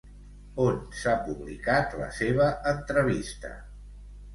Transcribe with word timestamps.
On 0.63 0.79
s'ha 1.01 1.13
publicat 1.29 1.95
la 2.03 2.11
seva 2.23 2.51
entrevista? 2.77 3.59